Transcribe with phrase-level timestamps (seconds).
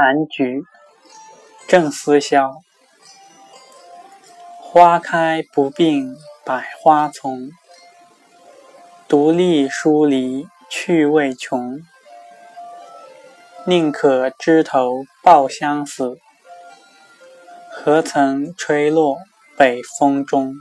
[0.00, 0.62] 寒菊，
[1.66, 2.62] 正思孝。
[4.60, 7.50] 花开不并百花丛，
[9.08, 11.80] 独立疏篱趣味穷。
[13.66, 16.20] 宁可枝头抱香死，
[17.68, 19.16] 何曾吹落
[19.56, 20.54] 北风中。